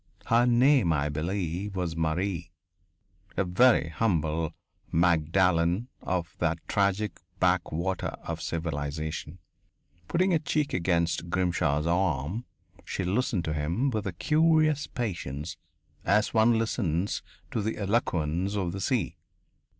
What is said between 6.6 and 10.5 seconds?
tragic back water of civilization. Putting her